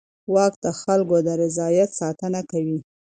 [0.33, 2.79] واک د خلکو د رضایت ساتنه کوي.